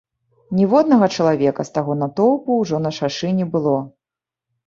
[0.59, 3.77] Ніводнага чалавека з таго натоўпу ўжо на шашы не было.